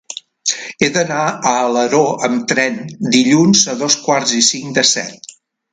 [0.83, 2.81] He d'anar a Alaró amb tren
[3.19, 5.37] dilluns a dos quarts i cinc de set.